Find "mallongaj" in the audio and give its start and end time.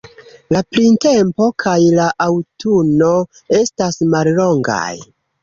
4.17-4.83